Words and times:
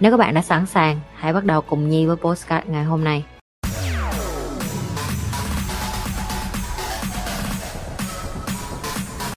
Nếu 0.00 0.10
các 0.10 0.16
bạn 0.16 0.34
đã 0.34 0.42
sẵn 0.42 0.66
sàng, 0.66 1.00
hãy 1.14 1.32
bắt 1.32 1.44
đầu 1.44 1.60
cùng 1.60 1.88
Nhi 1.88 2.06
với 2.06 2.16
postcard 2.16 2.66
ngày 2.68 2.84
hôm 2.84 3.04
nay. 3.04 3.24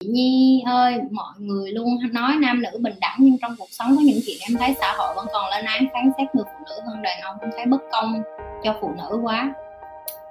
Nhi 0.02 0.64
ơi, 0.66 1.00
mọi 1.12 1.34
người 1.38 1.72
luôn 1.72 1.98
nói 2.12 2.34
nam 2.42 2.62
nữ 2.62 2.70
bình 2.82 2.94
đẳng 3.02 3.16
nhưng 3.18 3.38
trong 3.42 3.56
cuộc 3.58 3.68
sống 3.72 3.96
có 3.96 4.02
những 4.02 4.20
chuyện 4.26 4.38
em 4.50 4.58
thấy 4.60 4.76
xã 4.80 4.94
hội 4.98 5.14
vẫn 5.16 5.28
còn 5.34 5.50
lên 5.50 5.66
án 5.66 5.86
phán 5.94 6.12
xét 6.18 6.36
người 6.36 6.46
phụ 6.46 6.66
nữ 6.66 6.82
hơn 6.88 7.02
đàn 7.02 7.22
ông, 7.22 7.36
em 7.42 7.50
thấy 7.56 7.66
bất 7.66 7.82
công 7.92 8.22
cho 8.64 8.76
phụ 8.82 8.92
nữ 8.98 9.20
quá 9.24 9.54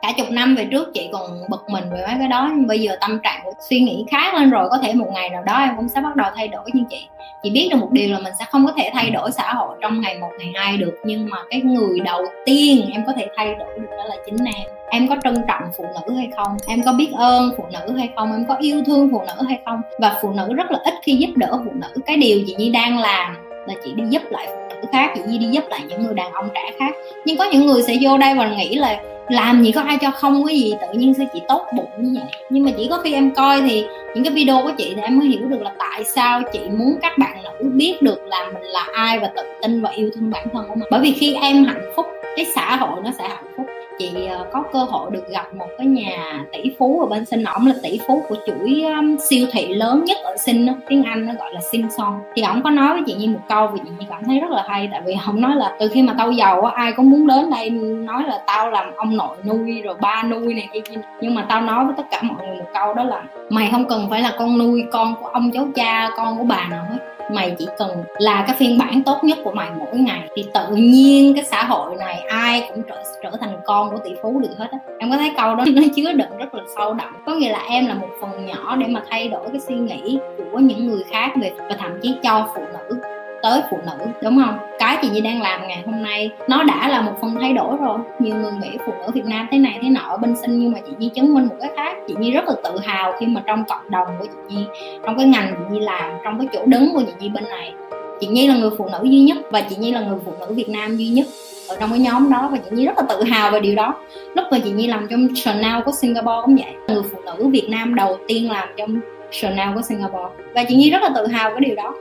cả 0.02 0.12
chục 0.16 0.30
năm 0.30 0.54
về 0.54 0.64
trước 0.70 0.90
chị 0.94 1.08
còn 1.12 1.40
bực 1.50 1.64
mình 1.68 1.84
về 1.92 2.04
mấy 2.06 2.16
cái 2.18 2.28
đó. 2.28 2.50
Nhưng 2.56 2.66
bây 2.66 2.78
giờ 2.78 2.96
tâm 3.00 3.20
trạng 3.22 3.40
của 3.44 3.52
suy 3.70 3.80
nghĩ 3.80 4.04
khác 4.10 4.34
lên 4.34 4.50
rồi, 4.50 4.68
có 4.70 4.78
thể 4.78 4.94
một 4.94 5.10
ngày 5.14 5.30
nào 5.30 5.42
đó 5.42 5.58
em 5.58 5.76
cũng 5.76 5.88
sẽ 5.88 6.00
bắt 6.00 6.16
đầu 6.16 6.30
thay 6.36 6.48
đổi 6.48 6.64
như 6.72 6.82
chị. 6.90 7.06
Chị 7.42 7.50
biết 7.50 7.68
được 7.70 7.76
một 7.76 7.88
điều 7.90 8.12
là 8.12 8.18
mình 8.18 8.32
sẽ 8.38 8.44
không 8.50 8.66
có 8.66 8.72
thể 8.76 8.90
thay 8.94 9.10
đổi 9.10 9.30
xã 9.30 9.52
hội 9.54 9.76
trong 9.80 10.00
ngày 10.00 10.18
một, 10.18 10.30
ngày 10.38 10.52
hai 10.54 10.76
được. 10.76 10.94
Nhưng 11.04 11.30
mà 11.30 11.38
cái 11.50 11.60
người 11.60 12.00
đầu 12.00 12.24
tiên 12.44 12.90
em 12.92 13.04
có 13.06 13.12
thể 13.16 13.26
thay 13.36 13.54
đổi 13.54 13.78
được 13.78 13.90
đó 13.90 14.04
là 14.04 14.16
chính 14.26 14.36
em. 14.44 14.66
Em 14.90 15.08
có 15.08 15.16
trân 15.24 15.36
trọng 15.48 15.62
phụ 15.76 15.84
nữ 15.84 16.14
hay 16.14 16.28
không? 16.36 16.56
Em 16.66 16.82
có 16.82 16.92
biết 16.92 17.08
ơn 17.14 17.50
phụ 17.56 17.64
nữ 17.72 17.96
hay 17.96 18.08
không? 18.16 18.32
Em 18.32 18.44
có 18.48 18.56
yêu 18.60 18.82
thương 18.86 19.08
phụ 19.12 19.22
nữ 19.26 19.46
hay 19.48 19.58
không? 19.66 19.80
Và 19.98 20.18
phụ 20.22 20.30
nữ 20.30 20.54
rất 20.54 20.70
là 20.70 20.78
ít 20.84 20.94
khi 21.02 21.12
giúp 21.12 21.30
đỡ 21.36 21.60
phụ 21.64 21.70
nữ. 21.74 21.88
Cái 22.06 22.16
điều 22.16 22.40
chị 22.46 22.54
nhi 22.58 22.70
đang 22.70 22.98
làm 22.98 23.36
là 23.66 23.74
chị 23.84 23.92
đi 23.92 24.02
giúp 24.08 24.22
lại 24.30 24.46
phụ 24.48 24.76
nữ 24.80 24.88
khác, 24.92 25.12
chị 25.14 25.20
nhi 25.26 25.38
đi 25.38 25.46
giúp 25.46 25.64
lại 25.68 25.80
những 25.88 26.02
người 26.02 26.14
đàn 26.14 26.32
ông 26.32 26.48
trẻ 26.54 26.70
khác. 26.78 26.94
Nhưng 27.24 27.38
có 27.38 27.44
những 27.44 27.66
người 27.66 27.82
sẽ 27.82 27.96
vô 28.00 28.18
đây 28.18 28.34
và 28.34 28.48
nghĩ 28.48 28.74
là 28.74 29.00
làm 29.32 29.62
gì 29.62 29.72
có 29.72 29.80
ai 29.80 29.98
cho 30.00 30.10
không, 30.10 30.44
cái 30.46 30.60
gì 30.60 30.74
tự 30.80 30.98
nhiên 30.98 31.14
sẽ 31.14 31.26
chị 31.34 31.40
tốt 31.48 31.66
bụng 31.76 31.90
như 31.98 32.10
vậy. 32.14 32.30
Nhưng 32.50 32.64
mà 32.64 32.70
chỉ 32.76 32.86
có 32.90 32.98
khi 32.98 33.12
em 33.12 33.34
coi 33.34 33.62
thì 33.62 33.84
những 34.14 34.24
cái 34.24 34.32
video 34.32 34.62
của 34.62 34.72
chị 34.78 34.92
thì 34.96 35.02
em 35.02 35.18
mới 35.18 35.28
hiểu 35.28 35.48
được 35.48 35.62
là 35.62 35.72
tại 35.78 36.04
sao 36.04 36.42
chị 36.52 36.60
muốn 36.78 36.98
các 37.02 37.18
bạn 37.18 37.42
nữ 37.42 37.68
biết 37.74 38.02
được 38.02 38.18
là 38.26 38.46
mình 38.54 38.62
là 38.62 38.86
ai 38.94 39.18
và 39.18 39.30
tự 39.36 39.42
tin 39.62 39.80
và 39.80 39.90
yêu 39.90 40.10
thương 40.14 40.30
bản 40.30 40.46
thân 40.52 40.64
của 40.68 40.74
mình. 40.74 40.88
Bởi 40.90 41.00
vì 41.00 41.12
khi 41.12 41.34
em 41.34 41.64
hạnh 41.64 41.92
phúc, 41.96 42.06
cái 42.36 42.46
xã 42.54 42.76
hội 42.76 43.00
nó 43.04 43.10
sẽ 43.18 43.28
hạnh 43.28 43.52
phúc 43.56 43.66
chị 43.98 44.26
ờ, 44.26 44.46
có 44.52 44.64
cơ 44.72 44.78
hội 44.78 45.10
được 45.10 45.28
gặp 45.28 45.54
một 45.54 45.68
cái 45.78 45.86
nhà 45.86 46.44
tỷ 46.52 46.70
phú 46.78 47.00
ở 47.00 47.06
bên 47.06 47.24
sinh 47.24 47.44
ổng 47.44 47.66
là 47.66 47.74
tỷ 47.82 47.98
phú 48.06 48.22
của 48.28 48.36
chuỗi 48.46 48.82
um, 48.82 49.16
siêu 49.30 49.46
thị 49.52 49.74
lớn 49.74 50.04
nhất 50.04 50.18
ở 50.24 50.36
sinh 50.36 50.66
tiếng 50.88 51.02
anh 51.02 51.26
nó 51.26 51.32
gọi 51.38 51.54
là 51.54 51.60
Simpson 51.72 52.12
thì 52.34 52.42
ổng 52.42 52.62
có 52.62 52.70
nói 52.70 52.92
với 52.92 53.02
chị 53.06 53.14
như 53.14 53.28
một 53.28 53.40
câu 53.48 53.66
và 53.66 53.76
chị 53.84 53.90
Nhi 53.98 54.06
cảm 54.10 54.24
thấy 54.24 54.40
rất 54.40 54.50
là 54.50 54.64
hay 54.68 54.88
tại 54.92 55.02
vì 55.04 55.14
ổng 55.26 55.40
nói 55.40 55.56
là 55.56 55.76
từ 55.80 55.88
khi 55.88 56.02
mà 56.02 56.14
tao 56.18 56.32
giàu 56.32 56.64
ai 56.64 56.92
cũng 56.92 57.10
muốn 57.10 57.26
đến 57.26 57.50
đây 57.50 57.70
nói 57.70 58.22
là 58.26 58.42
tao 58.46 58.70
làm 58.70 58.92
ông 58.96 59.16
nội 59.16 59.36
nuôi 59.44 59.82
rồi 59.84 59.94
ba 60.00 60.22
nuôi 60.22 60.54
này 60.54 60.68
kia. 60.72 61.00
Nhưng 61.20 61.34
mà 61.34 61.46
tao 61.48 61.60
nói 61.60 61.84
với 61.84 61.94
tất 61.96 62.04
cả 62.10 62.22
mọi 62.22 62.46
người 62.46 62.56
một 62.56 62.66
câu 62.74 62.94
đó 62.94 63.04
là 63.04 63.22
mày 63.50 63.68
không 63.70 63.88
cần 63.88 64.06
phải 64.10 64.20
là 64.20 64.32
con 64.38 64.58
nuôi 64.58 64.84
con 64.92 65.14
của 65.20 65.26
ông 65.26 65.50
cháu 65.50 65.68
cha 65.74 66.10
con 66.16 66.38
của 66.38 66.44
bà 66.44 66.68
nào 66.70 66.84
hết 66.90 66.98
mày 67.30 67.54
chỉ 67.58 67.66
cần 67.78 67.90
là 68.18 68.44
cái 68.46 68.56
phiên 68.58 68.78
bản 68.78 69.02
tốt 69.02 69.18
nhất 69.24 69.38
của 69.44 69.52
mày 69.52 69.70
mỗi 69.78 69.96
ngày. 69.96 70.28
Thì 70.36 70.44
tự 70.54 70.66
nhiên 70.76 71.34
cái 71.34 71.44
xã 71.44 71.64
hội 71.64 71.96
này 71.96 72.20
ai 72.20 72.64
cũng 72.68 72.82
trở 72.88 73.02
trở 73.22 73.30
thành 73.40 73.56
con 73.64 73.90
của 73.90 73.98
tỷ 74.04 74.10
phú 74.22 74.40
được 74.40 74.54
hết 74.58 74.68
á. 74.72 74.78
Em 74.98 75.10
có 75.10 75.16
thấy 75.16 75.32
câu 75.36 75.54
đó 75.54 75.64
nó 75.72 75.82
chứa 75.96 76.12
đựng 76.12 76.36
rất 76.38 76.54
là 76.54 76.62
sâu 76.76 76.94
đậm. 76.94 77.16
Có 77.26 77.34
nghĩa 77.34 77.50
là 77.50 77.62
em 77.68 77.86
là 77.86 77.94
một 77.94 78.08
phần 78.20 78.46
nhỏ 78.46 78.76
để 78.76 78.86
mà 78.86 79.02
thay 79.10 79.28
đổi 79.28 79.48
cái 79.52 79.60
suy 79.60 79.74
nghĩ 79.74 80.18
của 80.52 80.58
những 80.58 80.86
người 80.86 81.02
khác 81.10 81.32
về, 81.40 81.52
và 81.58 81.76
thậm 81.78 81.90
chí 82.02 82.14
cho 82.22 82.48
phụ 82.54 82.62
nữ 82.72 82.96
tới 83.42 83.60
phụ 83.70 83.78
nữ, 83.86 84.06
đúng 84.22 84.42
không? 84.44 84.58
Cái 84.78 84.98
chị 85.02 85.08
Nhi 85.10 85.20
đang 85.20 85.42
làm 85.42 85.68
ngày 85.68 85.82
hôm 85.86 86.02
nay, 86.02 86.30
nó 86.48 86.62
đã 86.62 86.88
là 86.88 87.02
một 87.02 87.12
phần 87.20 87.34
thay 87.40 87.52
đổi 87.52 87.76
rồi. 87.76 87.98
Nhiều 88.18 88.34
người 88.34 88.52
nghĩ 88.52 88.78
phụ 88.86 88.92
nữ 88.92 89.12
Việt 89.14 89.24
Nam 89.24 89.46
thế 89.50 89.58
này 89.58 89.78
thế 89.82 89.88
nọ 89.88 90.00
ở 90.00 90.16
bên 90.16 90.36
sinh, 90.36 90.58
nhưng 90.58 90.72
mà 90.72 90.78
chị 90.86 90.92
Nhi 90.98 91.10
chứng 91.14 91.34
minh 91.34 91.46
một 91.46 91.56
cái 91.60 91.70
khác. 91.76 91.96
Chị 92.08 92.14
Nhi 92.18 92.30
rất 92.30 92.44
là 92.48 92.54
tự 92.64 92.78
hào 92.78 93.12
khi 93.20 93.26
mà 93.26 93.42
trong 93.46 93.64
cộng 93.68 93.90
đồng 93.90 94.08
của 94.18 94.26
chị 94.26 94.56
Nhi, 94.56 94.64
trong 95.06 95.16
cái 95.18 95.26
ngành 95.26 95.54
chị 95.58 95.64
Nhi 95.70 95.80
làm, 95.80 96.12
trong 96.24 96.38
cái 96.38 96.48
chỗ 96.52 96.62
đứng 96.66 96.92
của 96.92 97.02
chị 97.06 97.12
Nhi 97.20 97.28
bên 97.28 97.44
này. 97.44 97.72
Chị 98.20 98.26
Nhi 98.26 98.46
là 98.46 98.56
người 98.56 98.70
phụ 98.78 98.88
nữ 98.92 98.98
duy 99.02 99.20
nhất 99.20 99.36
và 99.50 99.60
chị 99.60 99.76
Nhi 99.78 99.92
là 99.92 100.00
người 100.00 100.18
phụ 100.24 100.32
nữ 100.40 100.54
Việt 100.54 100.68
Nam 100.68 100.96
duy 100.96 101.08
nhất 101.08 101.26
ở 101.68 101.76
trong 101.80 101.90
cái 101.90 101.98
nhóm 101.98 102.30
đó 102.30 102.48
và 102.52 102.58
chị 102.58 102.70
Nhi 102.70 102.86
rất 102.86 102.98
là 102.98 103.04
tự 103.08 103.24
hào 103.24 103.50
về 103.50 103.60
điều 103.60 103.74
đó. 103.74 103.94
Lúc 104.34 104.44
mà 104.50 104.58
chị 104.64 104.70
Nhi 104.70 104.86
làm 104.86 105.06
trong 105.10 105.28
Chanel 105.34 105.82
của 105.84 105.92
Singapore 105.92 106.40
cũng 106.44 106.56
vậy 106.56 106.74
người 106.88 107.02
phụ 107.12 107.18
nữ 107.24 107.48
Việt 107.48 107.66
Nam 107.68 107.94
đầu 107.94 108.18
tiên 108.28 108.50
làm 108.50 108.68
trong 108.76 109.00
Chanel 109.30 109.74
của 109.74 109.82
Singapore. 109.82 110.44
Và 110.54 110.64
chị 110.64 110.74
Nhi 110.74 110.90
rất 110.90 111.02
là 111.02 111.10
tự 111.14 111.26
hào 111.26 111.50
với 111.50 111.60
điều 111.60 111.74
đó 111.74 111.94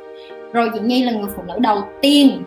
rồi 0.54 0.70
chị 0.74 0.80
Nhi 0.84 1.04
là 1.04 1.12
người 1.12 1.30
phụ 1.36 1.44
nữ 1.48 1.54
đầu 1.60 1.84
tiên 2.02 2.44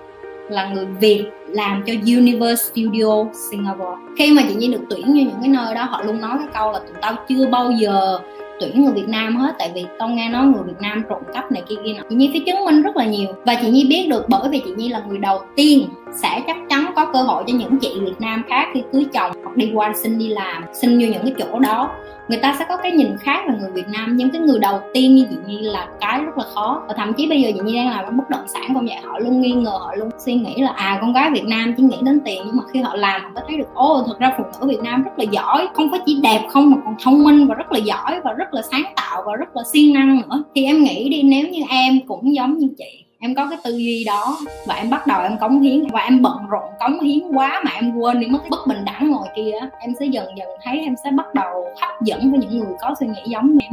là 0.48 0.68
người 0.68 0.86
Việt 1.00 1.24
làm 1.48 1.82
cho 1.86 1.92
Universe 1.92 2.64
Studio 2.64 3.24
Singapore. 3.50 4.00
Khi 4.18 4.32
mà 4.32 4.42
chị 4.48 4.54
Nhi 4.54 4.68
được 4.68 4.82
tuyển 4.90 5.12
như 5.12 5.22
những 5.22 5.38
cái 5.40 5.48
nơi 5.48 5.74
đó, 5.74 5.82
họ 5.84 6.02
luôn 6.02 6.20
nói 6.20 6.36
cái 6.38 6.48
câu 6.54 6.72
là 6.72 6.78
tụi 6.78 6.96
tao 7.00 7.14
chưa 7.28 7.46
bao 7.46 7.70
giờ 7.70 8.18
tuyển 8.60 8.84
người 8.84 8.92
Việt 8.92 9.08
Nam 9.08 9.36
hết, 9.36 9.54
tại 9.58 9.70
vì 9.74 9.84
tao 9.98 10.08
nghe 10.08 10.28
nói 10.28 10.46
người 10.46 10.62
Việt 10.66 10.80
Nam 10.80 11.02
trộm 11.08 11.22
cắp 11.34 11.52
này 11.52 11.62
kia 11.68 11.74
kia 11.84 11.92
nọ. 11.92 12.02
Chị 12.10 12.16
Nhi 12.16 12.30
phải 12.32 12.42
chứng 12.46 12.64
minh 12.64 12.82
rất 12.82 12.96
là 12.96 13.04
nhiều. 13.04 13.28
Và 13.46 13.54
chị 13.62 13.70
Nhi 13.70 13.86
biết 13.88 14.06
được 14.10 14.28
bởi 14.28 14.48
vì 14.48 14.62
chị 14.64 14.70
Nhi 14.76 14.88
là 14.88 15.02
người 15.08 15.18
đầu 15.18 15.40
tiên 15.56 15.88
sẽ 16.22 16.42
chắc 16.46 16.56
chắn 16.68 16.92
có 16.96 17.04
cơ 17.12 17.22
hội 17.22 17.44
cho 17.46 17.54
những 17.54 17.78
chị 17.78 17.90
Việt 18.00 18.20
Nam 18.20 18.42
khác 18.48 18.68
khi 18.74 18.82
cưới 18.92 19.06
chồng 19.12 19.32
hoặc 19.44 19.56
đi 19.56 19.70
qua 19.74 19.92
xin 20.02 20.18
đi 20.18 20.28
làm, 20.28 20.64
xin 20.72 20.98
như 20.98 21.06
những 21.06 21.22
cái 21.22 21.34
chỗ 21.38 21.58
đó 21.58 21.90
người 22.28 22.38
ta 22.38 22.56
sẽ 22.58 22.64
có 22.68 22.76
cái 22.76 22.92
nhìn 22.92 23.16
khác 23.20 23.44
về 23.48 23.54
người 23.60 23.70
Việt 23.70 23.88
Nam 23.88 24.16
nhưng 24.16 24.30
cái 24.30 24.40
người 24.40 24.58
đầu 24.58 24.80
tiên 24.94 25.14
như 25.14 25.26
chị 25.30 25.36
Nhi 25.46 25.58
là 25.62 25.88
cái 26.00 26.24
rất 26.24 26.38
là 26.38 26.44
khó. 26.54 26.82
Và 26.88 26.94
thậm 26.96 27.12
chí 27.12 27.28
bây 27.28 27.42
giờ 27.42 27.50
chị 27.54 27.60
Nhi 27.64 27.74
đang 27.74 27.90
làm 27.90 28.16
bất 28.16 28.30
động 28.30 28.48
sản 28.48 28.74
không 28.74 28.86
vậy 28.86 28.96
họ 29.04 29.18
luôn 29.18 29.40
nghi 29.40 29.52
ngờ, 29.52 29.70
họ 29.80 29.94
luôn 29.94 30.10
suy 30.18 30.34
nghĩ 30.34 30.54
là 30.56 30.70
à 30.70 30.98
con 31.00 31.12
gái 31.12 31.30
Việt 31.30 31.44
Nam 31.44 31.74
chỉ 31.76 31.82
nghĩ 31.82 31.96
đến 32.02 32.20
tiền, 32.24 32.42
nhưng 32.46 32.56
mà 32.56 32.62
khi 32.72 32.80
họ 32.80 32.96
làm 32.96 33.22
họ 33.22 33.30
mới 33.34 33.44
thấy 33.48 33.56
được 33.56 33.74
ô 33.74 34.04
thật 34.06 34.18
ra 34.18 34.34
phụ 34.38 34.44
nữ 34.60 34.66
Việt 34.66 34.80
Nam 34.82 35.02
rất 35.02 35.10
là 35.16 35.24
giỏi, 35.24 35.68
không 35.74 35.90
phải 35.90 36.00
chỉ 36.06 36.20
đẹp, 36.22 36.46
không 36.48 36.70
mà 36.70 36.76
còn 36.84 36.94
thông 37.04 37.24
minh 37.24 37.46
và 37.46 37.54
rất 37.54 37.72
là 37.72 37.78
giỏi 37.78 38.20
và 38.24 38.32
rất 38.32 38.54
là 38.54 38.62
sáng 38.62 38.84
tạo 38.96 39.22
và 39.26 39.36
rất 39.36 39.56
là 39.56 39.62
siêng 39.72 39.94
năng 39.94 40.20
nữa. 40.20 40.44
Thì 40.54 40.64
em 40.64 40.82
nghĩ 40.82 41.08
đi, 41.08 41.22
nếu 41.22 41.48
như 41.48 41.60
em 41.70 42.00
cũng 42.06 42.34
giống 42.34 42.58
như 42.58 42.68
chị 42.78 43.03
em 43.24 43.34
có 43.34 43.46
cái 43.50 43.58
tư 43.64 43.76
duy 43.76 44.04
đó 44.04 44.38
và 44.66 44.74
em 44.74 44.90
bắt 44.90 45.06
đầu 45.06 45.22
em 45.22 45.38
cống 45.38 45.60
hiến 45.60 45.86
và 45.92 46.00
em 46.00 46.22
bận 46.22 46.46
rộn 46.48 46.70
cống 46.80 47.00
hiến 47.00 47.18
quá 47.34 47.62
mà 47.64 47.70
em 47.74 47.96
quên 47.96 48.20
đi 48.20 48.26
mất 48.26 48.38
cái 48.42 48.50
bất 48.50 48.66
bình 48.66 48.84
đẳng 48.84 49.10
ngoài 49.10 49.30
kia 49.36 49.52
em 49.78 49.92
sẽ 50.00 50.06
dần 50.06 50.26
dần 50.36 50.48
thấy 50.62 50.80
em 50.80 50.94
sẽ 51.04 51.10
bắt 51.10 51.34
đầu 51.34 51.64
hấp 51.80 52.02
dẫn 52.02 52.30
với 52.30 52.40
những 52.40 52.58
người 52.58 52.74
có 52.80 52.94
suy 53.00 53.06
nghĩ 53.06 53.22
giống 53.26 53.52
như 53.52 53.58
em. 53.62 53.72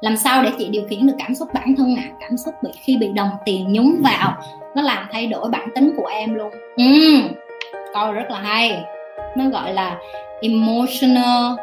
Làm 0.00 0.16
sao 0.16 0.42
để 0.42 0.50
chị 0.58 0.68
điều 0.68 0.82
khiển 0.88 1.06
được 1.06 1.14
cảm 1.18 1.34
xúc 1.34 1.48
bản 1.54 1.74
thân 1.76 1.96
ạ? 1.96 2.02
À? 2.06 2.16
cảm 2.20 2.36
xúc 2.36 2.54
bị 2.62 2.70
khi 2.82 2.96
bị 2.96 3.08
đồng 3.14 3.30
tiền 3.44 3.72
nhúng 3.72 4.00
vào 4.02 4.36
nó 4.74 4.82
làm 4.82 5.06
thay 5.12 5.26
đổi 5.26 5.48
bản 5.48 5.68
tính 5.74 5.92
của 5.96 6.06
em 6.06 6.34
luôn. 6.34 6.50
Ừ, 6.76 6.84
câu 7.94 8.12
rất 8.12 8.30
là 8.30 8.38
hay. 8.38 8.84
Nó 9.36 9.48
gọi 9.48 9.74
là 9.74 9.98
emotional 10.40 11.56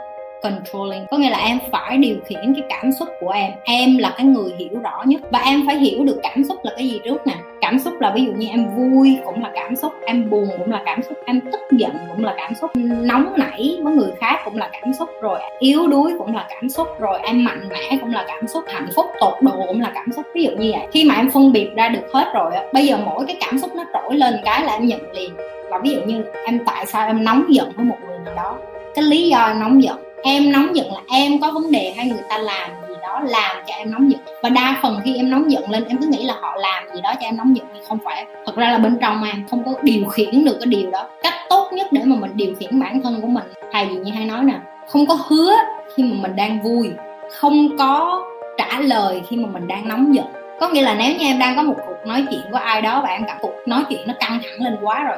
controlling. 0.44 1.06
Có 1.12 1.18
nghĩa 1.18 1.30
là 1.30 1.38
em 1.38 1.59
phải 1.72 1.98
điều 1.98 2.16
khiển 2.26 2.54
cái 2.56 2.64
cảm 2.70 2.92
xúc 2.92 3.09
của 3.20 3.30
em. 3.30 3.52
Em 3.64 3.98
là 3.98 4.14
cái 4.18 4.26
người 4.26 4.52
hiểu 4.58 4.80
rõ 4.84 5.04
nhất. 5.06 5.22
Và 5.31 5.40
em 5.40 5.64
phải 5.68 5.78
hiểu 5.78 6.04
được 6.06 6.20
cảm 6.24 6.44
xúc 6.44 6.59
là 6.64 6.72
cái 6.78 6.90
gì 6.90 7.00
trước 7.04 7.28
nè. 7.28 7.34
Cảm 7.62 7.80
xúc 7.80 7.94
là 8.00 8.12
ví 8.16 8.26
dụ 8.26 8.31
như 8.31 8.48
em 8.48 8.68
vui 8.76 9.18
cũng 9.26 9.44
là 9.44 9.52
cảm 9.56 9.76
xúc, 9.76 9.94
em 10.06 10.30
buồn 10.30 10.48
cũng 10.58 10.72
là 10.72 10.81
cảm 10.86 11.02
xúc, 11.04 11.18
em 11.26 11.42
tức 11.52 11.59
giận 11.72 11.92
cũng 12.09 12.26
là 12.26 12.34
cảm 12.38 12.56
xúc, 12.56 12.72
nóng 12.76 13.34
nảy 13.38 13.78
với 13.84 13.94
người 13.94 14.12
khác 14.20 14.40
cũng 14.46 14.58
là 14.58 14.70
cảm 14.81 14.94
xúc 14.94 15.09
rồi, 15.22 15.40
yếu 15.59 15.88
đuối 15.88 16.14
cũng 16.18 16.36
là 16.36 16.46
cảm 16.50 16.70
xúc 16.70 16.88
rồi, 17.00 17.20
em 17.24 17.44
mạnh 17.44 17.70
mẽ 17.70 17.98
cũng 18.02 18.14
là 18.14 18.25
cảm 18.28 18.48
xúc, 18.48 18.64
hạnh 18.68 18.88
phúc, 18.96 19.06
tột 19.20 19.34
độ 19.42 19.64
cũng 19.68 19.81
là 19.81 19.92
cảm 19.96 20.12
xúc. 20.16 20.25
Ví 20.36 20.44
dụ 20.44 20.50
như 20.50 20.72
vậy. 20.72 20.88
Khi 20.92 21.06
mà 21.06 21.16
em 21.16 21.31
phân 21.31 21.52
biệt 21.52 21.70
ra 21.75 21.90
được 21.90 22.08
hết 22.14 22.31
rồi 22.34 22.52
bây 22.74 22.86
giờ 22.86 22.98
mỗi 23.06 23.25
cái 23.25 23.38
cảm 23.40 23.60
xúc 23.60 23.72
nó 23.75 23.84
trỗi 23.94 24.18
lên 24.18 24.34
cái 24.46 24.64
là 24.64 24.74
em 24.74 24.86
nhận 24.86 25.12
liền. 25.14 25.34
Và 25.70 25.80
ví 25.84 25.90
dụ 25.90 26.01
như 26.01 26.24
em 26.45 26.60
tại 26.66 26.86
sao 26.86 27.07
em 27.07 27.24
nóng 27.24 27.45
giận 27.50 27.72
với 27.75 27.86
một 27.86 27.98
người 28.07 28.19
nào 28.25 28.36
đó? 28.36 28.57
Cái 28.95 29.04
lý 29.04 29.30
do 29.30 29.48
em 29.48 29.60
nóng 29.60 29.84
giận 29.84 29.95
em 30.24 30.52
nóng 30.52 30.75
giận 30.75 30.94
là 30.94 31.00
em 31.10 31.42
có 31.42 31.52
vấn 31.52 31.72
đề 31.72 31.94
hay 31.98 32.06
người 32.06 32.24
ta 32.30 32.38
làm 32.38 32.70
gì 32.90 32.96
đó, 33.02 33.22
làm 33.25 33.56
cho 33.68 33.74
em 33.75 33.92
nóng 33.92 34.12
giận. 34.12 34.22
Và 34.44 34.50
đa 34.50 34.75
phần 34.81 35.00
khi 35.04 35.16
em 35.16 35.30
nóng 35.30 35.52
giận 35.52 35.70
lên, 35.70 35.86
em 35.88 35.98
cứ 35.98 36.08
nghĩ 36.08 36.24
là 36.24 36.34
họ 36.42 36.56
làm 36.58 36.84
gì 36.96 37.02
đó 37.02 37.14
cho 37.22 37.28
em 37.28 37.38
nóng 37.38 37.58
giận 37.58 37.66
nhưng 37.74 37.84
không 37.88 37.98
phải. 38.06 38.25
Thật 38.46 38.56
ra 38.56 38.72
là 38.72 38.78
bên 38.78 38.98
trong 39.02 39.24
em 39.24 39.48
không 39.50 39.64
có 39.64 39.72
điều 39.84 40.06
khiển 40.06 40.46
được 40.46 40.58
cái 40.60 40.68
điều 40.68 40.92
đó. 40.92 41.08
Cách 41.24 41.34
tốt 41.50 41.70
nhất 41.74 41.88
để 41.92 42.02
mà 42.06 42.16
mình 42.16 42.31
điều 42.36 42.56
khiển 42.60 42.80
bản 42.80 43.02
thân 43.02 43.22
của 43.22 43.28
mình, 43.28 43.46
thầy 43.72 43.88
gì 43.88 43.96
như 43.96 44.12
hay 44.12 44.25
nói 44.25 44.44
nè, 44.44 44.54
không 44.88 45.06
có 45.06 45.18
hứa 45.28 45.56
khi 45.96 46.04
mà 46.04 46.16
mình 46.22 46.36
đang 46.36 46.62
vui, 46.62 46.92
không 47.31 47.78
có 47.78 48.22
trả 48.58 48.80
lời 48.80 49.22
khi 49.30 49.38
mà 49.38 49.50
mình 49.54 49.68
đang 49.68 49.88
nóng 49.88 50.16
giận. 50.16 50.26
Có 50.60 50.69
nghĩa 50.69 50.81
là 50.81 50.96
nếu 50.96 51.16
như 51.18 51.26
em 51.26 51.40
đang 51.40 51.56
có 51.56 51.64
một 51.64 51.76
cuộc 51.88 52.08
nói 52.08 52.26
chuyện 52.31 52.42
với 52.52 52.62
ai 52.62 52.81
đó 52.81 53.02
và 53.04 53.10
em 53.10 53.24
cảm 53.28 53.38
cuộc 53.42 53.54
nói 53.66 53.84
chuyện 53.90 54.08
nó 54.08 54.14
căng 54.19 54.40
thẳng 54.44 54.64
lên 54.64 54.78
quá 54.81 55.04
rồi, 55.04 55.18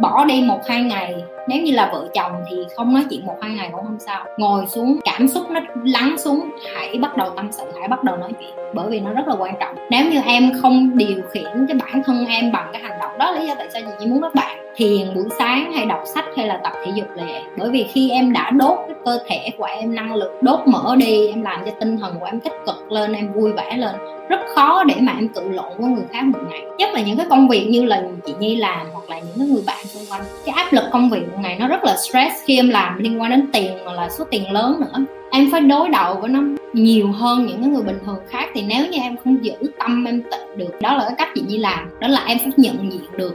bỏ 0.00 0.24
đi 0.24 0.42
một 0.42 0.60
hai 0.68 0.82
ngày 0.82 1.14
nếu 1.48 1.62
như 1.62 1.72
là 1.72 1.90
vợ 1.92 2.08
chồng 2.14 2.32
thì 2.50 2.56
không 2.76 2.94
nói 2.94 3.04
chuyện 3.10 3.26
một 3.26 3.36
hai 3.40 3.54
ngày 3.54 3.68
cũng 3.72 3.84
không 3.84 3.98
sao. 3.98 4.24
Ngồi 4.36 4.66
xuống, 4.66 4.98
cảm 5.04 5.28
xúc 5.28 5.50
nó 5.50 5.60
lắng 5.84 6.14
xuống, 6.18 6.50
hãy 6.74 6.98
bắt 6.98 7.16
đầu 7.16 7.30
tâm 7.36 7.48
sự, 7.52 7.64
hãy 7.78 7.88
bắt 7.88 8.04
đầu 8.04 8.16
nói 8.16 8.30
chuyện, 8.40 8.50
bởi 8.74 8.86
vì 8.90 9.00
nó 9.00 9.12
rất 9.12 9.28
là 9.28 9.34
quan 9.38 9.54
trọng. 9.60 9.74
Nếu 9.90 10.10
như 10.10 10.20
em 10.26 10.52
không 10.62 10.98
điều 10.98 11.22
khiển 11.30 11.66
cái 11.68 11.76
bản 11.80 12.02
thân 12.06 12.26
em 12.26 12.52
bằng 12.52 12.70
cái 12.72 12.82
hành 12.82 12.98
động 13.00 13.18
đó, 13.18 13.32
lý 13.32 13.46
do 13.46 13.54
tại 13.54 13.68
sao 13.72 13.82
chị 13.82 13.92
chỉ 14.00 14.06
muốn 14.06 14.22
các 14.22 14.34
bạn, 14.34 14.58
thiền 14.76 15.14
buổi 15.14 15.24
sáng 15.38 15.72
hay 15.72 15.86
đọc 15.86 16.00
sách 16.14 16.24
hay 16.36 16.46
là 16.46 16.60
tập 16.64 16.72
thể 16.84 16.92
dục 16.94 17.06
là 17.14 17.24
vậy. 17.24 17.42
Bởi 17.58 17.70
vì 17.70 17.86
khi 17.92 18.10
em 18.10 18.32
đã 18.32 18.50
đốt 18.50 18.78
cái 18.88 18.96
cơ 19.04 19.18
thể 19.26 19.50
của 19.58 19.64
em, 19.64 19.94
năng 19.94 20.14
lượng 20.14 20.32
đốt 20.42 20.60
mỡ 20.66 20.96
đi, 20.96 21.28
em 21.28 21.42
làm 21.42 21.60
cho 21.64 21.70
tinh 21.80 21.98
thần 21.98 22.14
của 22.20 22.26
em 22.26 22.40
tích 22.40 22.52
cực 22.66 22.92
lên, 22.92 23.12
em 23.12 23.32
vui 23.32 23.52
vẻ 23.52 23.76
lên, 23.76 23.94
rất 24.28 24.40
khó 24.54 24.84
để 24.84 24.94
mà 25.00 25.12
em 25.18 25.28
cự 25.28 25.48
lộn 25.48 25.72
với 25.78 25.90
người 25.90 26.04
khác 26.12 26.22
một 26.24 26.38
ngày. 26.50 26.60
Nhất 26.78 26.88
là 26.92 27.00
những 27.00 27.16
cái 27.16 27.26
công 27.30 27.48
việc 27.48 27.66
như 27.70 27.84
là 27.84 28.02
chị 28.26 28.32
nhi 28.38 28.56
làm 28.56 28.86
hoặc 28.92 29.10
là 29.10 29.18
những 29.18 29.38
cái 29.38 29.46
người 29.46 29.62
bạn 29.66 29.86
xung 29.86 30.02
quanh, 30.10 30.22
cái 30.46 30.54
áp 30.56 30.72
lực 30.72 30.84
công 30.92 31.10
việc 31.10 31.22
một 31.34 31.40
ngày 31.42 31.56
nó 31.60 31.68
rất 31.68 31.84
là 31.84 31.96
stress 31.96 32.44
khi 32.44 32.56
em 32.56 32.68
làm 32.68 32.98
liên 32.98 33.20
quan 33.20 33.30
đến 33.30 33.46
tiền 33.52 33.72
mà 33.84 33.92
là 33.92 34.08
số 34.08 34.24
tiền 34.30 34.52
lớn 34.52 34.80
nữa. 34.80 35.04
Em 35.30 35.50
phải 35.52 35.60
đối 35.60 35.88
đầu 35.88 36.14
với 36.20 36.30
nó 36.30 36.40
nhiều 36.72 37.12
hơn 37.12 37.46
những 37.46 37.62
cái 37.62 37.70
người 37.70 37.82
bình 37.82 37.98
thường 38.06 38.18
khác. 38.28 38.48
Thì 38.54 38.62
nếu 38.62 38.86
như 38.86 38.98
em 38.98 39.16
không 39.24 39.44
giữ 39.44 39.52
tâm 39.78 40.04
em 40.04 40.22
tịnh 40.22 40.58
được, 40.58 40.80
đó 40.80 40.94
là 40.94 41.04
cái 41.04 41.14
cách 41.18 41.28
chị 41.34 41.42
nhi 41.46 41.58
làm. 41.58 41.90
Đó 42.00 42.08
là 42.08 42.22
em 42.26 42.38
phải 42.38 42.52
nhận 42.56 42.92
diện 42.92 43.10
được 43.16 43.34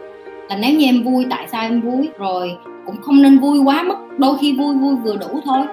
là 0.50 0.58
nếu 0.58 0.72
như 0.72 0.86
em 0.86 1.04
vui, 1.04 1.26
tại 1.30 1.48
sao 1.52 1.62
em 1.62 1.82
vui? 1.82 2.10
Rồi 2.18 2.58
cũng 2.86 3.02
không 3.02 3.22
nên 3.22 3.40
vui 3.40 3.60
quá 3.60 3.84
mức, 3.84 3.96
đôi 4.18 4.38
khi 4.42 4.56
vui 4.58 4.76
vui 4.76 4.96
vừa 4.96 5.16
đủ 5.16 5.42
thôi. 5.46 5.66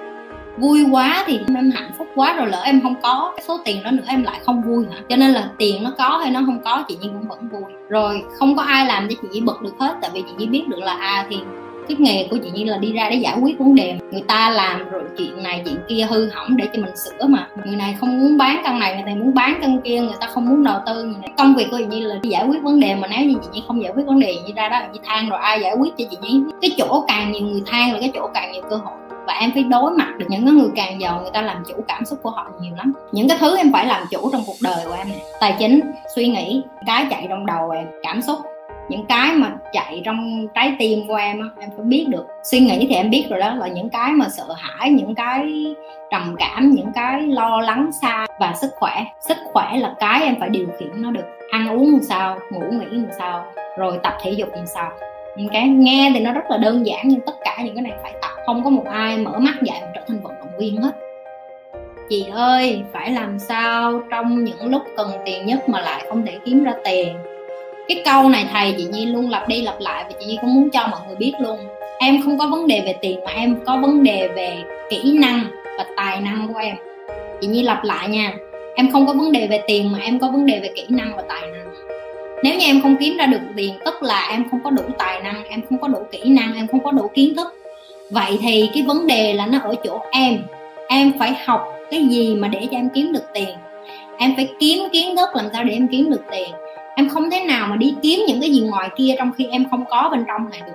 Vui 0.57 0.85
quá 0.91 1.23
thì 1.27 1.39
em 1.55 1.71
hạnh 1.71 1.91
phúc 1.97 2.07
quá 2.15 2.35
rồi 2.35 2.47
lỡ 2.47 2.61
em 2.65 2.81
không 2.81 2.95
có 3.03 3.33
cái 3.35 3.45
số 3.47 3.57
tiền 3.65 3.83
đó 3.83 3.91
nữa, 3.91 4.03
em 4.07 4.23
lại 4.23 4.39
không 4.45 4.61
vui 4.61 4.85
hả? 4.91 5.01
Cho 5.09 5.15
nên 5.15 5.31
là 5.31 5.49
tiền 5.57 5.83
nó 5.83 5.91
có 5.97 6.17
hay 6.17 6.31
nó 6.31 6.41
không 6.45 6.59
có, 6.65 6.83
chị 6.87 6.97
nhi 7.01 7.09
cũng 7.13 7.27
vẫn 7.27 7.49
vui. 7.49 7.73
Rồi 7.89 8.21
không 8.39 8.55
có 8.55 8.63
ai 8.63 8.85
làm 8.85 9.07
cho 9.09 9.15
chị 9.21 9.27
nhi 9.31 9.41
bực 9.41 9.61
được 9.61 9.73
hết, 9.79 9.95
tại 10.01 10.11
vì 10.13 10.21
chị 10.21 10.33
nhi 10.37 10.45
biết 10.45 10.63
được 10.67 10.79
là 10.79 10.93
à 10.93 11.25
thì 11.29 11.37
cái 11.87 11.97
nghề 11.99 12.27
của 12.31 12.37
chị 12.43 12.49
như 12.53 12.63
là 12.63 12.77
đi 12.77 12.93
ra 12.93 13.09
để 13.09 13.15
giải 13.15 13.37
quyết 13.41 13.59
vấn 13.59 13.75
đề 13.75 13.97
người 14.11 14.23
ta 14.27 14.49
làm 14.49 14.89
rồi 14.89 15.03
chuyện 15.17 15.43
này, 15.43 15.61
chuyện 15.65 15.77
kia 15.87 16.07
hư 16.09 16.29
hỏng 16.29 16.57
để 16.57 16.67
cho 16.73 16.81
mình 16.81 16.95
sửa 16.95 17.27
mà. 17.27 17.47
Người 17.65 17.75
này 17.75 17.95
không 17.99 18.19
muốn 18.19 18.37
bán 18.37 18.61
căn 18.63 18.79
này, 18.79 18.93
người 18.93 19.03
này 19.03 19.15
muốn 19.15 19.33
bán 19.33 19.59
căn 19.61 19.81
kia, 19.81 20.01
người 20.01 20.15
ta 20.19 20.27
không 20.27 20.49
muốn 20.49 20.63
đầu 20.63 20.79
tư, 20.85 21.03
người 21.03 21.21
này 21.21 21.29
công 21.37 21.55
việc 21.55 21.67
của 21.71 21.77
chị 21.77 21.85
như 21.85 22.07
là 22.07 22.15
đi 22.21 22.29
giải 22.29 22.45
quyết 22.47 22.63
vấn 22.63 22.79
đề 22.79 22.95
mà 22.95 23.07
nếu 23.07 23.29
như 23.29 23.35
chị 23.41 23.47
như 23.53 23.61
không 23.67 23.83
giải 23.83 23.91
quyết 23.95 24.05
vấn 24.05 24.19
đề 24.19 24.35
như 24.35 24.53
ra 24.55 24.69
đó, 24.69 24.79
chị 24.93 24.99
than 25.05 25.29
rồi 25.29 25.39
ai 25.41 25.61
giải 25.61 25.75
quyết 25.79 25.93
cho 25.97 26.05
chị 26.11 26.17
như? 26.21 26.43
Cái 26.61 26.71
chỗ 26.77 27.05
càng 27.07 27.31
nhiều 27.31 27.43
người 27.43 27.61
than 27.65 27.93
là 27.93 27.99
cái 27.99 28.11
chỗ 28.13 28.29
càng 28.33 28.51
nhiều 28.51 28.63
cơ 28.69 28.75
hội. 28.75 28.93
Và 29.27 29.33
em 29.33 29.51
phải 29.53 29.63
đối 29.63 29.91
mặt 29.91 30.13
được 30.17 30.25
những 30.29 30.45
cái 30.45 30.53
người 30.53 30.69
càng 30.75 31.01
giàu, 31.01 31.19
người 31.21 31.31
ta 31.33 31.41
làm 31.41 31.63
chủ 31.67 31.73
cảm 31.87 32.05
xúc 32.05 32.19
của 32.21 32.29
họ 32.29 32.47
nhiều 32.61 32.75
lắm. 32.77 32.93
Những 33.11 33.27
cái 33.27 33.37
thứ 33.41 33.57
em 33.57 33.71
phải 33.73 33.85
làm 33.85 34.03
chủ 34.11 34.29
trong 34.31 34.41
cuộc 34.47 34.55
đời 34.63 34.85
của 34.85 34.95
em 34.97 35.09
này 35.09 35.21
tài 35.39 35.55
chính, 35.59 35.81
suy 36.15 36.27
nghĩ, 36.27 36.61
cái 36.85 37.05
chạy 37.09 37.25
trong 37.29 37.45
đầu 37.45 37.69
em, 37.69 37.85
cảm 38.03 38.21
xúc 38.21 38.39
những 38.89 39.05
cái 39.05 39.35
mà 39.35 39.51
chạy 39.73 40.01
trong 40.05 40.47
trái 40.55 40.75
tim 40.79 41.07
của 41.07 41.15
em 41.15 41.51
em 41.59 41.69
phải 41.75 41.85
biết 41.85 42.05
được. 42.09 42.25
Suy 42.43 42.59
nghĩ 42.59 42.87
thì 42.89 42.95
em 42.95 43.09
biết 43.09 43.25
rồi 43.29 43.39
đó, 43.39 43.53
là 43.53 43.67
những 43.67 43.89
cái 43.89 44.11
mà 44.11 44.29
sợ 44.29 44.45
hãi, 44.57 44.89
những 44.89 45.15
cái 45.15 45.65
trầm 46.11 46.35
cảm, 46.39 46.71
những 46.71 46.91
cái 46.95 47.21
lo 47.21 47.61
lắng 47.61 47.91
xa. 48.01 48.25
Và 48.39 48.53
sức 48.53 48.71
khỏe 48.75 49.05
sức 49.19 49.37
khỏe 49.53 49.77
là 49.77 49.95
cái 49.99 50.23
em 50.23 50.35
phải 50.39 50.49
điều 50.49 50.67
khiển 50.79 51.01
nó 51.01 51.11
được. 51.11 51.25
Ăn 51.51 51.69
uống 51.69 51.91
làm 51.91 52.01
sao, 52.01 52.39
ngủ 52.51 52.61
nghỉ 52.71 52.85
làm 52.91 53.11
sao, 53.17 53.45
rồi 53.77 53.99
tập 54.03 54.13
thể 54.23 54.31
dục 54.31 54.49
làm 54.53 54.65
sao. 54.65 54.91
Những 55.37 55.49
cái 55.49 55.67
nghe 55.67 56.11
thì 56.13 56.19
nó 56.19 56.33
rất 56.33 56.51
là 56.51 56.57
đơn 56.57 56.85
giản, 56.85 57.01
nhưng 57.03 57.21
tất 57.25 57.35
cả 57.43 57.57
những 57.63 57.75
cái 57.75 57.81
này 57.81 57.93
phải 58.03 58.13
tập. 58.21 58.31
Không 58.45 58.63
có 58.63 58.69
một 58.69 58.85
ai 58.85 59.17
mở 59.17 59.39
mắt 59.39 59.53
dậy 59.61 59.77
mà 59.81 59.87
trở 59.95 60.01
thành 60.07 60.19
vận 60.21 60.33
động 60.39 60.57
viên 60.59 60.77
hết. 60.77 60.91
Chị 62.09 62.25
ơi, 62.31 62.83
phải 62.93 63.11
làm 63.11 63.39
sao 63.39 64.01
trong 64.09 64.43
những 64.43 64.71
lúc 64.71 64.81
cần 64.97 65.11
tiền 65.25 65.45
nhất 65.45 65.69
mà 65.69 65.81
lại 65.81 66.05
không 66.09 66.25
thể 66.25 66.37
kiếm 66.45 66.63
ra 66.63 66.73
tiền? 66.85 67.15
Cái 67.87 68.01
câu 68.05 68.29
này 68.29 68.45
thầy 68.53 68.75
chị 68.77 68.83
nhi 68.91 69.05
luôn 69.05 69.29
lặp 69.29 69.47
đi 69.47 69.61
lặp 69.61 69.75
lại 69.79 70.03
và 70.07 70.15
chị 70.19 70.25
nhi 70.25 70.37
cũng 70.41 70.53
muốn 70.53 70.69
cho 70.69 70.87
mọi 70.91 70.99
người 71.07 71.15
biết 71.15 71.33
luôn. 71.39 71.59
Em 71.99 72.21
không 72.21 72.37
có 72.37 72.47
vấn 72.47 72.67
đề 72.67 72.81
về 72.85 72.95
tiền 73.01 73.19
mà 73.25 73.31
em 73.31 73.59
có 73.65 73.77
vấn 73.77 74.03
đề 74.03 74.29
về 74.35 74.63
kỹ 74.89 75.17
năng 75.19 75.45
và 75.77 75.85
tài 75.97 76.21
năng 76.21 76.47
của 76.53 76.59
em. 76.59 76.75
Chị 77.41 77.47
nhi 77.47 77.63
lặp 77.63 77.83
lại 77.83 78.07
nha. 78.07 78.33
Em 78.75 78.91
không 78.91 79.07
có 79.07 79.13
vấn 79.13 79.31
đề 79.31 79.47
về 79.47 79.61
tiền 79.67 79.91
mà 79.91 79.99
em 79.99 80.19
có 80.19 80.31
vấn 80.31 80.45
đề 80.45 80.59
về 80.59 80.69
kỹ 80.75 80.85
năng 80.89 81.15
và 81.15 81.23
tài 81.29 81.41
năng. 81.41 81.73
Nếu 82.43 82.53
như 82.53 82.65
em 82.65 82.81
không 82.81 82.95
kiếm 82.99 83.17
ra 83.17 83.25
được 83.25 83.39
tiền, 83.55 83.73
tức 83.85 84.03
là 84.03 84.27
em 84.31 84.45
không 84.51 84.59
có 84.63 84.69
đủ 84.69 84.83
tài 84.97 85.21
năng, 85.21 85.43
em 85.43 85.61
không 85.69 85.77
có 85.77 85.87
đủ 85.87 85.99
kỹ 86.11 86.19
năng, 86.23 86.55
em 86.55 86.67
không 86.67 86.83
có 86.83 86.91
đủ 86.91 87.07
kiến 87.13 87.35
thức, 87.35 87.47
vậy 88.09 88.37
thì 88.41 88.69
cái 88.73 88.83
vấn 88.83 89.07
đề 89.07 89.33
là 89.33 89.45
nó 89.45 89.59
ở 89.59 89.75
chỗ 89.83 89.99
em. 90.11 90.37
Em 90.87 91.11
phải 91.19 91.33
học 91.45 91.67
cái 91.91 92.05
gì 92.05 92.35
mà 92.35 92.47
để 92.47 92.67
cho 92.71 92.77
em 92.77 92.89
kiếm 92.89 93.13
được 93.13 93.23
tiền? 93.33 93.49
Em 94.17 94.33
phải 94.35 94.47
kiếm 94.59 94.77
kiến 94.91 95.15
thức 95.15 95.29
làm 95.35 95.45
sao 95.53 95.63
để 95.63 95.73
em 95.73 95.87
kiếm 95.87 96.09
được 96.09 96.21
tiền? 96.31 96.49
Em 96.97 97.09
không 97.09 97.29
thể 97.29 97.43
nào 97.47 97.67
mà 97.67 97.75
đi 97.75 97.95
kiếm 98.01 98.19
những 98.27 98.41
cái 98.41 98.51
gì 98.51 98.59
ngoài 98.61 98.89
kia 98.95 99.15
trong 99.17 99.31
khi 99.37 99.47
em 99.51 99.65
không 99.69 99.85
có 99.89 100.09
bên 100.11 100.23
trong 100.27 100.49
này 100.49 100.61
được. 100.65 100.73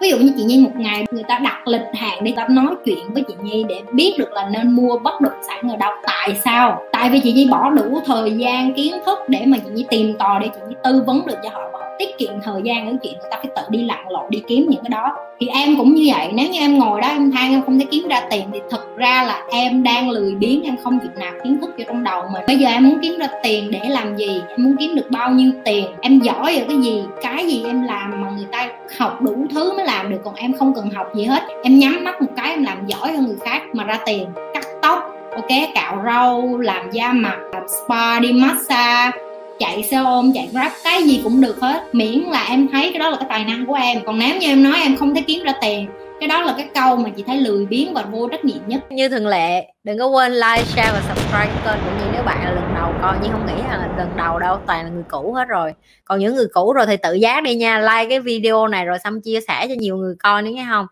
Ví 0.00 0.10
dụ 0.10 0.18
như 0.18 0.32
chị 0.36 0.44
nhi 0.44 0.60
một 0.60 0.70
ngày 0.76 1.06
người 1.10 1.22
ta 1.28 1.38
đặt 1.38 1.68
lịch 1.68 1.86
hàng 1.94 2.24
đi 2.24 2.32
ta 2.36 2.46
nói 2.48 2.74
chuyện 2.84 3.12
với 3.14 3.24
chị 3.28 3.34
nhi 3.42 3.64
để 3.68 3.82
biết 3.92 4.14
được 4.18 4.32
là 4.32 4.48
nên 4.52 4.70
mua 4.70 4.98
bất 4.98 5.20
động 5.20 5.42
sản 5.48 5.70
ở 5.70 5.76
đâu. 5.76 5.92
Tại 6.06 6.36
sao? 6.44 6.82
Tại 6.92 7.10
vì 7.10 7.20
chị 7.20 7.32
nhi 7.32 7.48
bỏ 7.50 7.70
đủ 7.70 8.00
thời 8.06 8.32
gian, 8.32 8.74
kiến 8.74 8.94
thức 9.06 9.18
để 9.28 9.44
mà 9.46 9.58
chị 9.58 9.70
nhi 9.72 9.84
tìm 9.90 10.14
tòi 10.18 10.40
để 10.40 10.48
chị 10.54 10.60
nhi 10.68 10.74
tư 10.84 11.02
vấn 11.06 11.26
được 11.26 11.36
cho 11.42 11.50
họ 11.52 11.67
tiết 11.98 12.18
kiệm 12.18 12.32
thời 12.44 12.62
gian 12.64 12.86
những 12.86 12.98
chuyện 13.02 13.12
người 13.12 13.30
ta 13.30 13.36
phải 13.36 13.50
tự 13.56 13.62
đi 13.70 13.84
lặn 13.84 14.08
lội, 14.08 14.24
đi 14.30 14.42
kiếm 14.48 14.66
những 14.68 14.82
cái 14.82 14.90
đó. 14.90 15.16
Thì 15.40 15.46
em 15.46 15.76
cũng 15.76 15.94
như 15.94 16.12
vậy, 16.16 16.28
nếu 16.34 16.48
như 16.50 16.58
em 16.58 16.78
ngồi 16.78 17.00
đó 17.00 17.08
em 17.08 17.32
than 17.32 17.52
em 17.52 17.62
không 17.62 17.78
thể 17.78 17.86
kiếm 17.90 18.08
ra 18.08 18.20
tiền, 18.30 18.44
thì 18.52 18.60
thực 18.70 18.96
ra 18.96 19.24
là 19.26 19.42
em 19.50 19.82
đang 19.82 20.10
lười 20.10 20.34
biếng, 20.34 20.62
em 20.62 20.76
không 20.84 20.98
chịu 21.00 21.10
nạp 21.16 21.34
kiến 21.44 21.58
thức 21.60 21.70
vô 21.78 21.84
trong 21.88 22.04
đầu 22.04 22.22
mình. 22.32 22.42
Bây 22.46 22.56
giờ 22.56 22.68
em 22.68 22.88
muốn 22.88 22.98
kiếm 23.02 23.18
ra 23.18 23.28
tiền 23.42 23.70
để 23.70 23.80
làm 23.88 24.16
gì? 24.16 24.40
Em 24.48 24.64
muốn 24.64 24.76
kiếm 24.80 24.94
được 24.94 25.10
bao 25.10 25.30
nhiêu 25.30 25.52
tiền? 25.64 25.86
Em 26.00 26.18
giỏi 26.18 26.56
ở 26.56 26.64
cái 26.68 26.76
gì? 26.76 27.02
Cái 27.22 27.46
gì 27.46 27.62
em 27.64 27.82
làm 27.82 28.10
mà 28.10 28.30
người 28.30 28.46
ta 28.52 28.68
học 28.98 29.22
đủ 29.22 29.46
thứ 29.54 29.72
mới 29.76 29.86
làm 29.86 30.10
được? 30.10 30.18
Còn 30.24 30.34
em 30.34 30.52
không 30.52 30.74
cần 30.74 30.90
học 30.90 31.14
gì 31.14 31.24
hết. 31.24 31.42
Em 31.62 31.78
nhắm 31.78 32.04
mắt 32.04 32.22
một 32.22 32.30
cái, 32.36 32.50
em 32.50 32.64
làm 32.64 32.86
giỏi 32.86 33.12
hơn 33.12 33.26
người 33.26 33.36
khác 33.40 33.62
mà 33.72 33.84
ra 33.84 33.98
tiền. 34.06 34.26
Cắt 34.54 34.64
tóc, 34.82 34.98
ok, 35.30 35.48
cạo 35.74 36.02
râu, 36.04 36.58
làm 36.58 36.90
da 36.90 37.12
mặt 37.12 37.38
làm 37.52 37.62
spa, 37.68 38.20
đi 38.20 38.32
massage 38.32 39.18
chạy 39.58 39.82
xe 39.82 39.96
ôm, 39.96 40.32
chạy 40.34 40.48
grab, 40.52 40.72
cái 40.84 41.02
gì 41.02 41.20
cũng 41.24 41.40
được 41.40 41.60
hết. 41.60 41.94
Miễn 41.94 42.18
là 42.18 42.46
em 42.48 42.68
thấy 42.72 42.90
cái 42.92 42.98
đó 42.98 43.10
là 43.10 43.16
cái 43.16 43.26
tài 43.28 43.44
năng 43.44 43.66
của 43.66 43.74
em. 43.74 43.98
Còn 44.06 44.18
nếu 44.18 44.36
như 44.36 44.46
em 44.46 44.62
nói 44.62 44.80
em 44.82 44.96
không 44.96 45.14
thể 45.14 45.22
kiếm 45.26 45.42
ra 45.44 45.52
tiền, 45.60 45.86
cái 46.20 46.28
đó 46.28 46.42
là 46.42 46.54
cái 46.56 46.68
câu 46.74 46.96
mà 46.96 47.10
chị 47.16 47.24
thấy 47.26 47.36
lười 47.36 47.66
biếng 47.66 47.94
và 47.94 48.02
vô 48.02 48.28
trách 48.28 48.44
nhiệm 48.44 48.58
nhất. 48.66 48.80
Như 48.92 49.08
thường 49.08 49.26
lệ, 49.26 49.66
đừng 49.84 49.98
có 49.98 50.06
quên 50.06 50.32
like, 50.32 50.64
share 50.64 50.92
và 50.92 51.00
subscribe 51.08 51.52
kênh 51.64 51.80
cũng 51.84 51.98
như 51.98 52.04
nếu 52.12 52.22
bạn 52.22 52.44
là 52.44 52.50
lần 52.50 52.74
đầu 52.74 52.92
coi 53.02 53.16
nhưng 53.22 53.32
không 53.32 53.46
nghĩ 53.46 53.62
là 53.68 53.88
lần 53.98 54.08
đầu 54.16 54.38
đâu, 54.38 54.58
toàn 54.66 54.84
là 54.84 54.90
người 54.90 55.04
cũ 55.08 55.32
hết 55.32 55.48
rồi. 55.48 55.74
Còn 56.04 56.18
những 56.18 56.34
người 56.34 56.46
cũ 56.52 56.72
rồi 56.72 56.86
thì 56.86 56.96
tự 56.96 57.14
giác 57.14 57.42
đi 57.42 57.54
nha. 57.54 57.78
Like 57.78 58.08
cái 58.08 58.20
video 58.20 58.68
này 58.68 58.84
rồi 58.84 58.98
xong 59.04 59.20
chia 59.20 59.40
sẻ 59.48 59.66
cho 59.68 59.74
nhiều 59.78 59.96
người 59.96 60.14
coi 60.22 60.42
nữa 60.42 60.50
nghe 60.50 60.66
không? 60.70 60.86